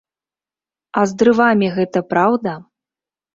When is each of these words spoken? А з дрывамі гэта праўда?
А 1.01 1.03
з 1.11 1.15
дрывамі 1.19 1.67
гэта 1.77 2.03
праўда? 2.15 2.57